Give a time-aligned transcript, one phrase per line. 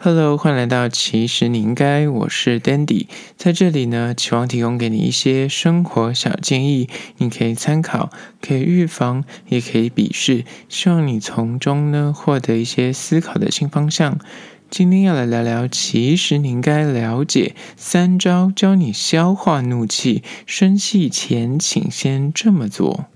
[0.00, 14.20] Hello，欢迎来到其实你应该，我是 Dandy，在这里呢，期望提供给你一些生活小建议，你可以参考，可以预防，也可以鄙视，希望你从中呢获得一些思考的新方向。
[14.70, 23.06] 今天要来聊聊，其实你应该了解三招教你消化怒气，生气前请先这么做。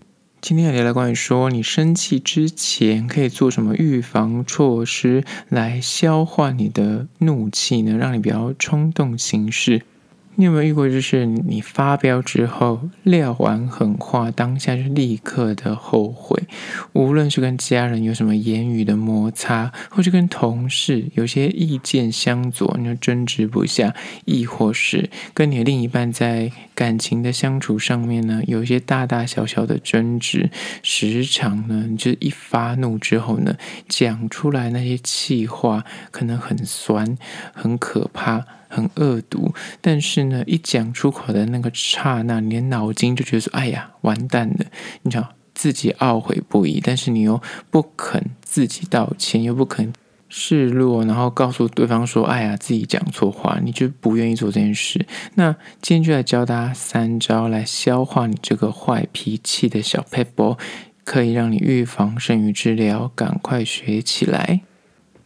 [0.42, 7.96] 今天要聊聊关于说你生气之前可以做什么预防措施来消化你的怒气呢？
[7.96, 9.82] 让你不要冲动行事。
[10.36, 16.42] 你有没有遇过，就是你发飙之后撂完狠话，当下就立刻的后悔？
[16.94, 30.50] 无论是跟家人有什么言语的摩擦，或是跟同事有些意见相左，你就争执不下，亦或是跟你的另一半在感情的相处上面呢，有一些大大小小的争执，
[30.82, 33.54] 时常呢，你就一发怒之后呢，
[33.86, 37.18] 讲出来那些气话，可能很酸，
[37.52, 38.46] 很可怕。
[38.72, 44.64] 很恶毒，但是呢，一讲出口的那个刹那，你的脑筋就觉得说：“哎呀，完蛋了！”
[45.02, 49.92] 你想自己懊悔不已，但是你又不肯自己道歉，又不肯
[50.30, 55.04] 示弱，然后告诉对方说：“哎呀，自己讲错话。”你就不愿意做这件事。
[55.34, 60.56] 那今天就来教大家三招来消化你这个坏脾气的小撇步，
[61.04, 64.62] 可以让你预防胜于治疗，赶快学起来。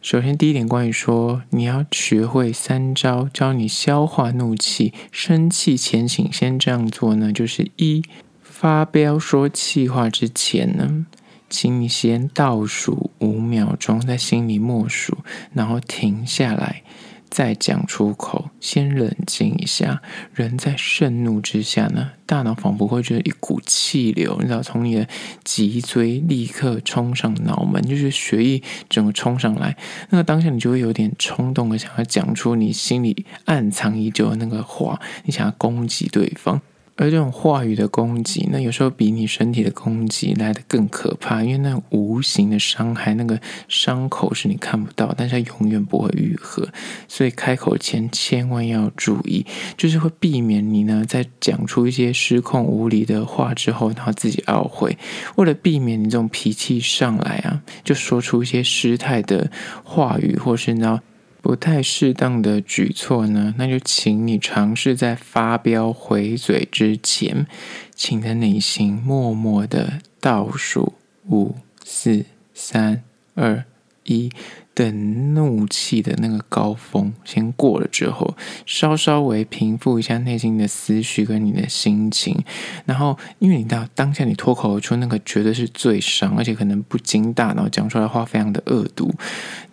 [0.09, 8.01] 首先，第一点，关于说你要学会三招教你消化怒气，生气前请先这样做呢，就是一
[8.41, 11.05] 发飙说气话之前呢，
[11.49, 15.17] 请你先倒数五秒钟，在心里默数，
[15.51, 16.83] 然后停下来。
[17.29, 20.01] 再讲出口，先冷静一下。
[20.33, 25.07] 人在盛怒之下呢，大脑仿佛会觉得一股气流，你知道，从你的
[25.43, 29.77] 脊椎立刻冲上脑门，就是血液整个冲上来。
[30.09, 36.61] 那个当下，你就会有点冲动的想要讲出你心里暗藏已久的那个话，你想要攻击对方。
[36.97, 46.67] 而这种话语的攻击，那有时候比你身体的攻击来得更可怕，因为那种无形的伤害，那个伤口是你看不到，但是它永远不会愈合。
[47.07, 49.45] 所以开口前千万要注意，
[49.77, 54.97] 就是会避免你呢在讲出一些失控无理的话之后，然后自己懊悔。
[55.35, 59.51] 为了避免你这种脾气上来啊，就说出一些失态的
[59.83, 61.01] 话语，或是呢。
[61.41, 67.47] 不太适当的举措呢，那就请你尝试在发飙回嘴之前，
[67.95, 70.93] 请在内心默默的倒数
[71.29, 73.03] 五、四、三、
[73.35, 73.63] 二、
[74.07, 74.31] 一。
[74.73, 82.43] 等怒气的那个高峰先过了之后，稍稍微平复一下内心的思绪跟你的心情，
[82.85, 89.11] 然后因为你到当下你脱口而出那个绝对是最伤，而且可能不经大脑讲出来话非常的恶毒，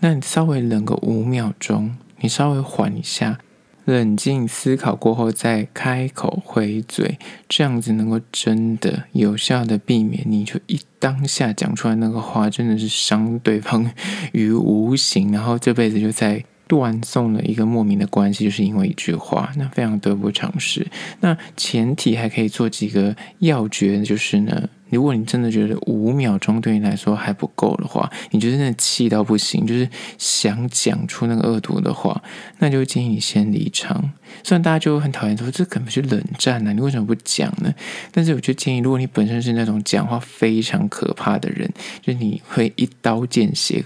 [0.00, 3.40] 那你稍微冷个五秒钟，你稍微缓一下。
[3.84, 7.18] 冷静思考过后再开口回嘴，
[7.48, 13.90] 这样子能够真的有效的避免你就一当下讲出来那个话，真的是伤对方
[14.32, 20.86] 于无形，然后这辈子就在断送了一个莫名的关系，就是因为一句话，那非常得不偿失。
[21.20, 24.68] 那前提还可以做几个要诀，就是呢。
[24.94, 29.88] 如果你真的觉得五秒钟对你来说还不够的话，你就真的气到不行，就是
[30.18, 32.22] 想讲出那个恶毒的话，
[32.58, 34.12] 那就建议你先离场。
[34.42, 37.72] 虽然大家就很讨厌说这可能是冷战呢、啊，你为什么不讲呢？
[38.10, 43.84] 但是我就建议，如果你本身是那种讲话非常可怕的人，就是你会一刀见血。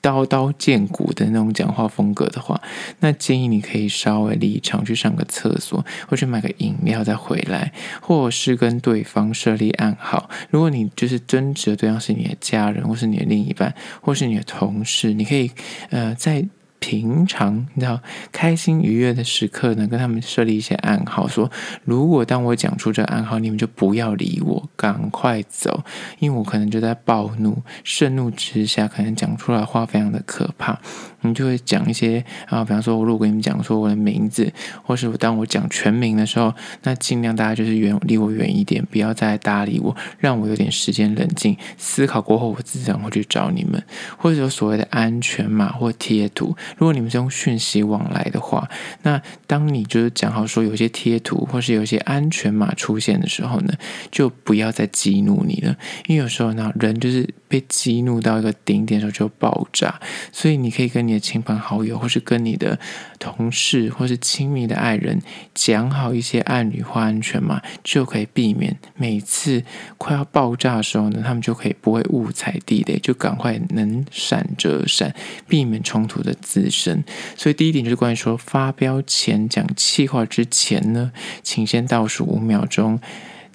[0.00, 2.60] 刀刀见骨的那种讲话风格的话，
[3.00, 10.30] 那建议你可以稍微离场去上个厕所，或去买个饮料再回来，或是跟对方设立暗号。
[10.50, 15.50] 如果你就是争执的对象是你的家人，或是你的另一半，或是你的同事，你可以
[15.90, 16.46] 呃在。
[16.78, 18.00] 平常你知道
[18.30, 21.50] 开心愉悦的时刻呢，跟他们设立一些暗号，说
[21.84, 25.82] 如果当我讲出这暗号，你们就不要理我，赶快走，
[26.18, 30.78] 因为我可能就在暴怒、盛怒之下，可能讲出来话非常的可怕。
[31.22, 34.52] 你就会讲一些啊，比方说，我如果跟你们讲说我的名字，
[34.84, 43.82] 或是当我讲全名的时候，那尽量大家就是远离我远一点，不要再搭理我，让我有点时间冷静思考过后，我自然会去找你们，
[44.16, 46.56] 或者有所谓的安全码或贴图。
[46.76, 48.68] 如果你们是用讯息往来的话，
[49.02, 53.74] 那当你就是讲好说有些贴图或是有些安全码出现的时候呢，
[54.10, 55.76] 就不要再激怒你了，
[56.06, 60.00] 因为有时候呢，人就是被激怒到一个顶点的时候就爆炸。
[60.30, 62.78] 所以你可以跟你的亲朋好友，或是跟你的
[63.18, 65.20] 同事，或是亲密的爱人
[65.54, 69.64] 讲好一些暗语或安全码，就可以避免每次
[69.96, 75.14] 快要爆炸的时候呢，他们就可以不会误踩地雷，就赶快能闪则闪，
[75.48, 77.02] 避免冲突的滋生。
[77.36, 81.12] 所以第一点就是关于说发飙前讲气话之前呢，
[81.42, 83.00] 请先倒数五秒钟。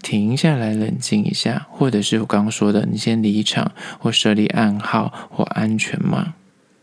[0.03, 6.35] 停下来，冷静一下，或者是我刚刚说的，你先离场，或设立暗号或安全码。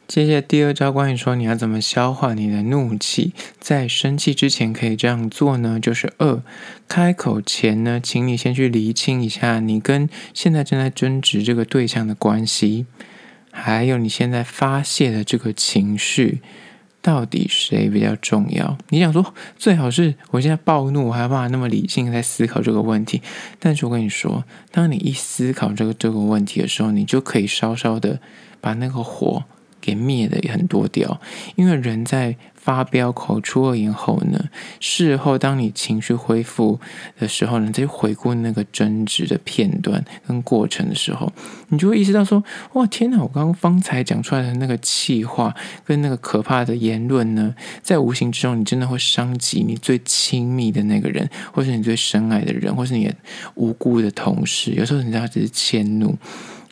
[0.08, 5.78] 接下来第二招，关于说你要怎么消化你的怒气，在生气之前可以这样做呢？
[5.78, 6.42] 就是二，
[6.88, 12.86] 开口前呢，请你先去厘清一下你跟现在正在争执这个对象的关系，
[13.52, 16.40] 还有你现在发泄的这个情绪。
[17.02, 18.76] 到底谁比较重要？
[18.90, 23.22] 你想说最好是我现在暴怒，我还办法那么理性在思考这个问题。
[23.58, 28.20] 但是我跟你说，当你一思考这个这个问题的时候，你就可以稍稍的
[28.60, 29.44] 把那个火
[29.80, 31.20] 给灭的也很多掉，
[31.56, 32.36] 因为人在。
[32.60, 34.38] 发飙、口出恶言后呢，
[34.80, 36.78] 事后当你情绪恢复
[37.18, 41.32] 的时候呢，再回顾那个争执的片段跟过程的时候，
[41.70, 42.44] 你就会意识到说：
[42.74, 43.18] 哇，天哪！
[43.22, 45.56] 我刚刚方才讲出来的那个气话
[45.86, 53.10] 跟那个可怕的言论呢，在无形之中，你真的会伤及你最亲密的那个人，或是你最深爱的人，或是你
[53.54, 54.72] 无辜的同事。
[54.72, 56.14] 有时候你知道只是迁怒，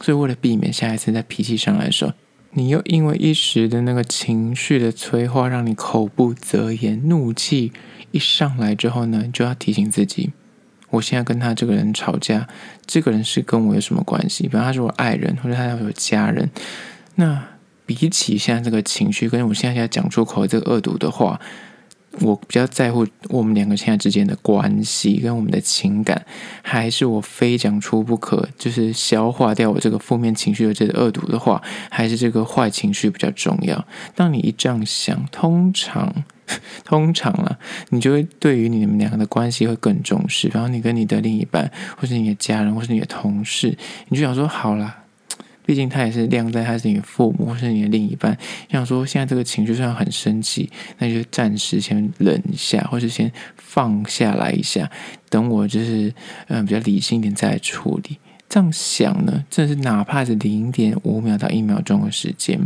[0.02, 2.12] 所以为了避免下一次在脾气上来的时候。
[2.53, 7.73] 你又因为一时的那个情绪的催化，让你口不择言，怒气
[8.11, 10.33] 一上来之后呢，就要提醒自己：
[10.91, 12.49] 我现在跟他这个人吵架，
[12.87, 14.45] 这个人是跟我有什么关系？
[14.45, 16.50] 比方他是我爱人，或者他要有家人。
[17.17, 17.45] 那
[17.87, 21.41] 比起现在这个情绪，跟我现在要讲出口这个恶毒的话。
[22.20, 26.25] 我比较在乎我们两个现在之间的关系跟我们的情感，
[26.62, 33.87] 还是我非讲出不可，就是消化掉我这个负面情绪的这个恶毒的话，还是这个坏情绪比较重要？
[34.15, 36.25] 当你一这样想，通常，
[36.85, 37.59] 通常啊，
[37.91, 40.49] 你就会对于你们两个的关系会更重视。
[40.53, 43.76] 然后你跟你的另一半，或是你的家人，或是你的同事，
[44.09, 45.05] 你就想说好啦。
[45.69, 48.35] 毕竟他也是晾在他是你的父母或是你的另一半，
[48.70, 54.91] 想说现在这个情绪虽然很生气，那就暂时先忍一下，或是先放下来一下，
[55.29, 56.11] 等我就是
[56.47, 58.17] 嗯比较理性一点再来处理。
[58.49, 62.59] 这样想呢，真的是哪怕是零点五秒到一秒钟的时间，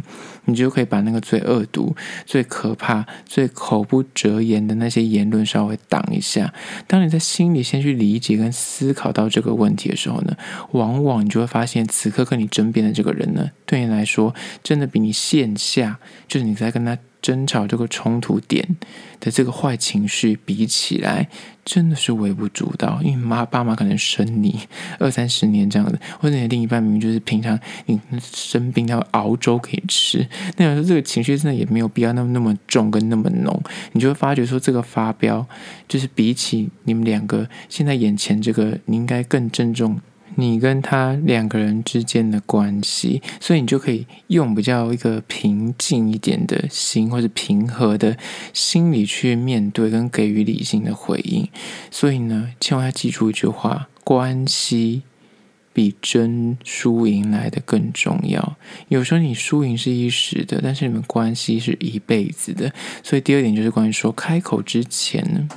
[0.44, 6.54] 你就可以把那个最恶毒、最可怕、最口不择言的那些言论稍微挡一下。
[6.86, 10.36] 当你在心里先去理解跟思考到这个问题的时候呢，
[10.70, 16.96] 往往你就会发现，此刻跟你争辩的这个人呢，对你来说，真的比你线下就是你在跟他。
[17.22, 18.76] 争吵这个冲突点
[19.20, 21.28] 的这个坏情绪比起来，
[21.64, 23.00] 真的是微不足道。
[23.02, 24.60] 因为妈爸妈可能生你
[24.98, 33.62] 二三十年这样子，或者你的另一半明明就是平常你生病要熬粥可以吃，那有时候这个情绪真的也没有必要那么那么重跟那么浓。
[33.92, 35.46] 你就会发觉说，这个发飙
[35.86, 40.00] 就是比起你们两个现在眼前这个，你应该更郑重。
[40.36, 48.16] 你跟他两个人之间的关系，所以你就可以用比较一个平静一点的心，或者平和的
[48.52, 51.48] 心理去面对跟给予理性的回应。
[51.90, 55.02] 所以呢，千万要记住一句话：关系
[55.72, 58.56] 比争输赢来的更重要。
[58.88, 62.72] 有时候你输赢是一时的，但是你们关系是一辈子的。
[63.02, 65.48] 所以第二点就是关于说，开口之前呢。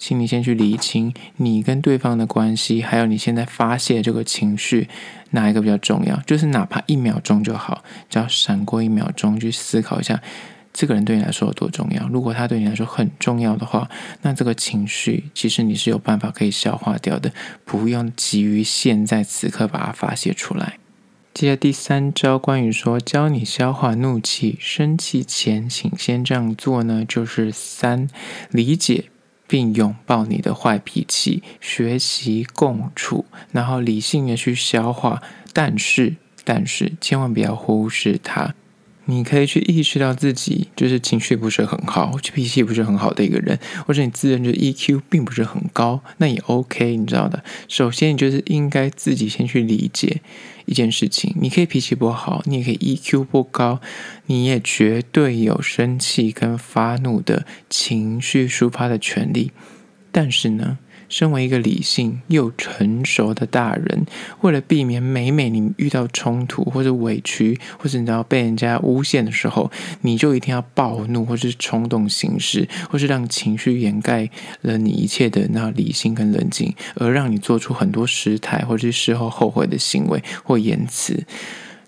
[0.00, 4.88] 请你先去理清你跟对方的关系，还有你现在发泄这个情绪，
[5.32, 6.16] 哪一个比较重要？
[6.26, 10.22] 就是哪怕一秒钟就好，只要闪过一秒钟去思考一下，
[10.72, 12.08] 这个人对你来说有多重要。
[12.08, 13.90] 如果他对你来说很重要的话，
[14.22, 17.30] 那这个情绪其实你是有办法可以消化掉的，
[17.66, 20.78] 不用急于现在此刻把它发泄出来。
[21.34, 28.08] 接下第三招，关于说教你消化怒气，生气前请先这样做呢，就是三
[28.50, 29.04] 理解。
[29.50, 35.20] 并拥抱你的坏脾气，学习共处，然后理性的去消化。
[35.52, 36.14] 但是，
[36.44, 38.54] 但是千万不要忽视它。
[39.10, 47.42] 你可以去意识到自己就是情绪不是很好，或者脾气不是很好的一个人，或者你自认就 EQ 并不是很高，那也 OK，你知道的。
[47.66, 50.22] 首先，你就是应该自己先去理解
[50.66, 51.34] 一件事情。
[51.40, 53.80] 你可以脾气不好，你也可以 EQ 不高，
[54.26, 59.50] 你也绝对有生气跟发怒的情绪抒发的权利。
[60.12, 60.78] 但是呢，
[61.10, 64.06] 身为一个理性又成熟的大人，
[64.40, 74.30] 为了避免每每你遇到冲突或者委屈，或者你知道被人家诬陷的时候，你就一定要暴怒，或是冲动行事，或是让情绪掩盖
[74.62, 81.26] 了你一切的那理性跟冷静，而让你做出很多失态或是事后后悔的行为或言辞，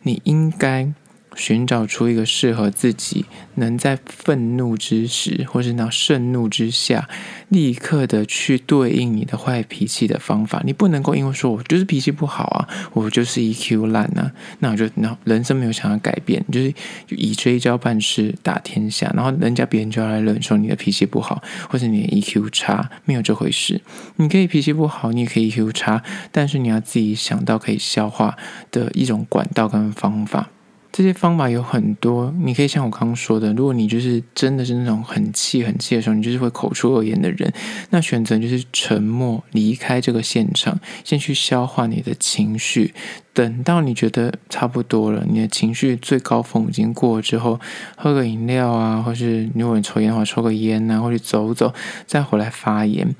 [0.03, 0.93] 你应该。
[1.35, 3.25] 寻找出一个适合自己
[3.57, 7.09] 能在愤怒之时，或是那盛怒之下，
[7.49, 10.63] 立刻的去对应你的坏脾气的方法。
[10.65, 16.73] 你不能够因为说我就是脾气不好啊，我就是 EQ 烂啊，那我就那人生没有想要改变，就是
[17.09, 23.81] 以这一招办事打天下，然后人家别人就要来忍受你的脾气不好，或者你的 EQ 差，没有这回事。
[24.17, 28.37] 你可以脾气不好，你也可以 EQ 差，但是你要自己想到可以消化
[28.71, 30.49] 的一种管道跟方法。
[30.93, 37.51] 这些方法有很多，你可以像我刚刚说的，如果你就是真的是那种很气很气的时候，你就是会口出恶言的人，
[37.89, 42.93] 那选择就是沉默，离开这个现场，先去消化你的情绪，
[43.33, 47.59] 等到你觉得差不多了，你的情绪最高峰已经过了之后，
[47.97, 51.73] 喝个饮料啊，或是如果你抽烟的话，抽个烟啊，或者走走，
[52.07, 53.15] 再回来发言。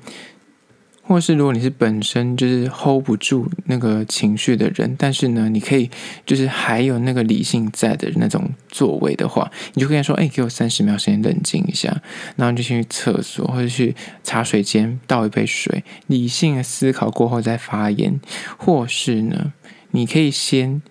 [1.05, 5.89] 或是如果你是本身就是 hold 不住那个情绪的人，但是呢，你可以
[6.25, 12.01] 就是还有那个理性在的那种作为的话，你就可以说：“哎，给我三十秒时间冷静一下。”
[12.37, 13.93] 然后就先去厕所或者去
[14.23, 18.19] 茶水间倒一杯水，理性的思考过后再发言。
[18.57, 19.51] 或是呢，
[19.91, 20.81] 你可以先。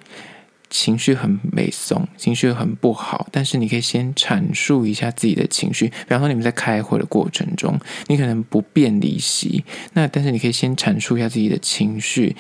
[0.73, 5.87] 情绪很美松，情绪很不好，但是你可以先阐述一下自己的情绪。
[5.89, 9.63] 比方说，你们在开会的过程中，你可能不便离席，
[9.93, 12.35] 那但是你可以先阐述一下自己的情绪。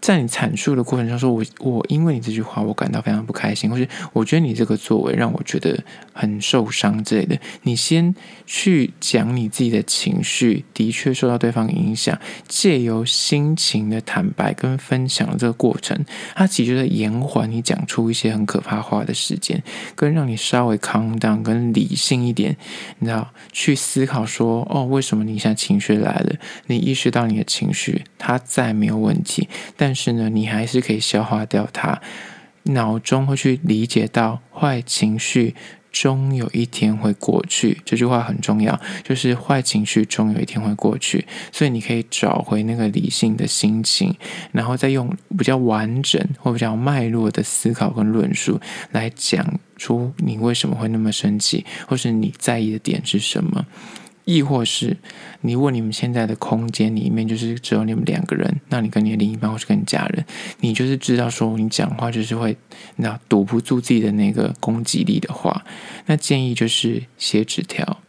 [0.00, 5.78] 在你阐述的过程中，说我我因为你这句话，我感到非常不开心，或是我觉得你这个作为让我觉得
[6.12, 7.38] 很受伤之类的。
[7.62, 8.12] 你先
[8.46, 17.75] 去讲你自己的情绪，的确受到对方影响，借由心情的坦白跟分享的这个过程，它其实在延缓你讲。
[17.76, 19.62] 讲出一些很可怕话的时间，
[19.94, 22.56] 跟让你稍微 c a l down，跟理性一点，
[23.00, 26.36] 你知道，去思考说，哦，为什么你现在情绪来了？
[26.68, 32.00] 你意识到你的情绪，它再没有问题，但是呢，你还是可以消化掉它，
[32.62, 35.54] 脑中会去理解到坏情绪。
[35.98, 44.14] 终有一天会过去，这句话很重要，就是坏情绪终有一天会过去，所以你可以找回那个理性的心情，
[44.52, 48.60] 然后再用比较完整或比较脉络的思考跟论述
[48.92, 53.64] 来讲出你为什么会那么生气，或是你在意的点是什么。
[54.26, 54.96] 亦或是
[55.42, 60.26] 你问你们现在的空间里面，就是只有你们两个人，那你跟你的另一半或是跟你家人，
[60.60, 62.56] 你就是知道说你讲话就是会，
[62.96, 65.64] 那堵不住自己的那个攻击力的话，
[66.06, 68.00] 那建议就是写纸条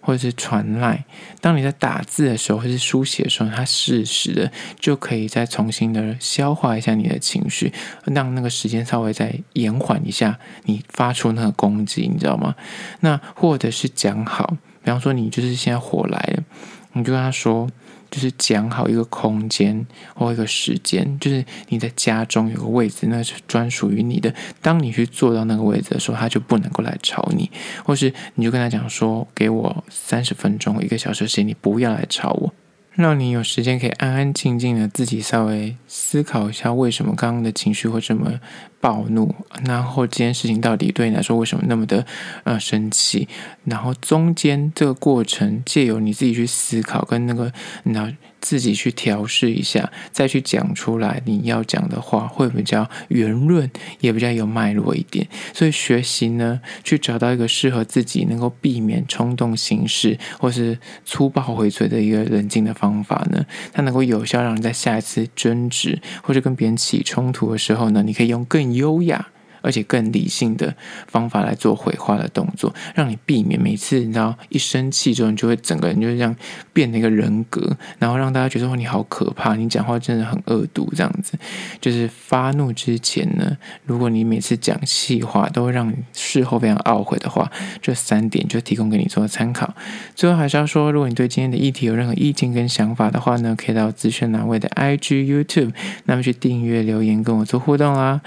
[0.00, 1.04] 或者是传赖。
[1.42, 7.70] 当你在打字的时候或是书写的时候，它适时的就可以再重新的消化一下你的情绪，
[8.06, 12.54] 让那个时间稍微再延缓一下你发出那个攻击，你知道吗？
[13.00, 14.56] 那或者是讲好。
[14.86, 16.44] 比方说，你就是现在火来了，
[16.92, 17.68] 你就跟他说，
[18.08, 24.32] 就是讲好一个空间或一个时间，就是你在家中有个位置，那是专属于你的。
[24.62, 27.50] 当你去坐到那个位置的时候，他就不能够来吵你，
[27.84, 32.54] 或是你就跟他讲说，给我三十分钟、一个小时时间，你不要来吵我。
[32.96, 38.40] 让你有时间可以安安静静的自己稍微思考一下，为什么刚刚的情绪会这么
[38.80, 39.34] 暴怒，
[39.64, 42.04] 然后这件事情到底对你来说为什么那么的
[42.44, 43.28] 呃生气？
[43.64, 47.52] 然后中间这个过程，借由你自己去思考，跟那个
[47.84, 48.12] 那。
[48.40, 55.26] 自己去调试一下，再去讲出来你要讲的话，会比较圆润，也比较有脉络一点。
[55.52, 69.28] 所以学习呢，去找到一个适合自己，能够避免冲动行事或是粗暴回嘴的一个冷静的方法呢，它能够有效让你在下一次争执或者跟别人起冲突的时候呢，你可以用更优雅。
[69.66, 70.72] 而且更理性的
[71.08, 76.34] 方法来做回话的动作，让你避免每次你知道一生气之后，你就会整个人就是这样
[76.72, 81.36] 变了一个人格，然后让大家觉得说你好可怕，你讲话真的很恶毒这样子。
[81.80, 87.50] 就是发怒之前呢，如果你每次讲气话都会让你事后非常懊悔的话，
[87.82, 89.74] 这三点就提供给你做参考。
[90.14, 95.72] 最后还是要说，如果你对今天的议题有任何意见跟想法的话呢，可以到资讯栏位的 IG、YouTube，
[96.04, 98.20] 那么去订阅留言跟我做互动啦。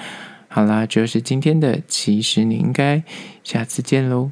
[0.52, 3.04] 好啦，就是今天的，其实你应该
[3.44, 4.32] 下次见喽。